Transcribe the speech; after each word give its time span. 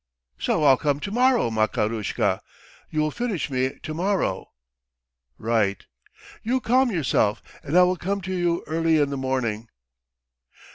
"So 0.39 0.63
I'll 0.63 0.77
come 0.77 0.99
to 1.01 1.11
morrow, 1.11 1.51
Makarushka. 1.51 2.39
You 2.89 3.01
will 3.01 3.11
finish 3.11 3.51
me 3.51 3.77
to 3.83 3.93
morrow." 3.93 4.47
"Right." 5.37 5.85
"You 6.41 6.59
calm 6.59 6.89
yourself 6.89 7.43
and 7.61 7.77
I 7.77 7.83
will 7.83 7.97
come 7.97 8.19
to 8.21 8.33
you 8.33 8.63
early 8.65 8.97
in 8.97 9.11
the 9.11 9.15
morning." 9.17 9.67